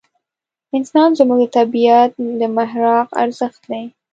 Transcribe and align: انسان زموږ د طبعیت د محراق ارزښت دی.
انسان 0.75 1.09
زموږ 1.19 1.39
د 1.41 1.45
طبعیت 1.57 2.11
د 2.39 2.41
محراق 2.57 3.07
ارزښت 3.23 3.61
دی. 3.71 3.83